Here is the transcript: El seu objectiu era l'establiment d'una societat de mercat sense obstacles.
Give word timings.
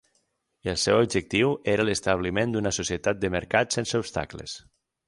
El 0.71 0.79
seu 0.83 1.01
objectiu 1.01 1.53
era 1.75 1.85
l'establiment 1.89 2.57
d'una 2.57 2.75
societat 2.81 3.25
de 3.27 3.35
mercat 3.39 3.79
sense 3.79 4.03
obstacles. 4.07 4.63